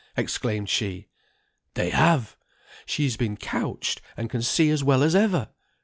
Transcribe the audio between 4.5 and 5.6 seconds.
as well as ever.